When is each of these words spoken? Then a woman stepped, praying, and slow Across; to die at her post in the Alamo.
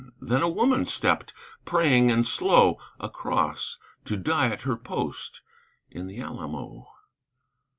Then 0.19 0.41
a 0.41 0.49
woman 0.49 0.87
stepped, 0.87 1.31
praying, 1.63 2.09
and 2.09 2.27
slow 2.27 2.79
Across; 2.99 3.77
to 4.05 4.17
die 4.17 4.47
at 4.47 4.61
her 4.61 4.75
post 4.75 5.43
in 5.91 6.07
the 6.07 6.19
Alamo. 6.19 6.87